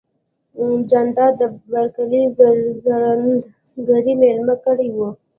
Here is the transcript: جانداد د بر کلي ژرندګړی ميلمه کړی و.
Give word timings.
جانداد 0.89 1.33
د 1.39 1.41
بر 1.71 1.85
کلي 1.95 2.21
ژرندګړی 2.35 4.13
ميلمه 4.21 4.55
کړی 4.65 4.87
و. 4.93 4.97